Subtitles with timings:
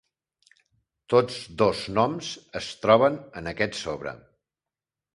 [1.15, 4.19] Tots dos noms es troben en aquest sobre.